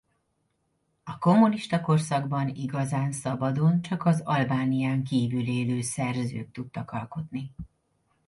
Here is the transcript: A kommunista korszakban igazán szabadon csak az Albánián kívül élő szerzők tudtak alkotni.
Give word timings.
A 1.03 1.17
kommunista 1.17 1.81
korszakban 1.81 2.47
igazán 2.47 3.11
szabadon 3.11 3.81
csak 3.81 4.05
az 4.05 4.21
Albánián 4.25 5.03
kívül 5.03 5.47
élő 5.47 5.81
szerzők 5.81 6.51
tudtak 6.51 6.91
alkotni. 6.91 7.51